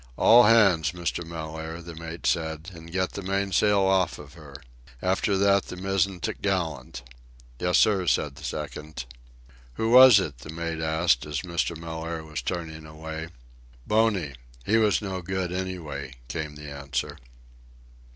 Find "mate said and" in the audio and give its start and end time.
1.93-2.91